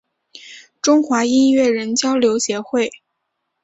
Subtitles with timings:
[0.81, 2.89] 中华音乐人交流协会